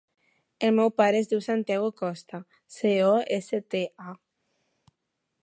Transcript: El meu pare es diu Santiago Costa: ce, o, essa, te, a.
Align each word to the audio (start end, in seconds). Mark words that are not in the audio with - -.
El 0.69 0.71
meu 0.77 0.89
pare 1.01 1.19
es 1.25 1.29
diu 1.33 1.43
Santiago 1.47 1.91
Costa: 2.01 2.41
ce, 2.79 2.95
o, 3.11 3.13
essa, 3.39 3.61
te, 3.75 3.85
a. 4.13 4.17